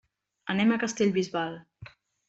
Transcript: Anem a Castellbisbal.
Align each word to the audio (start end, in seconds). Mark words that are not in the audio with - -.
Anem 0.53 0.73
a 0.73 0.79
Castellbisbal. 0.85 1.57